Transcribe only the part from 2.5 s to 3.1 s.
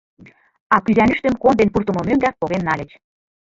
нальыч.